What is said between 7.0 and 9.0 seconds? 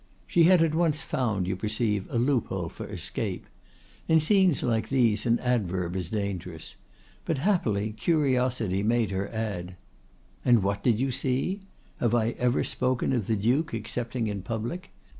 But, happily, curiosity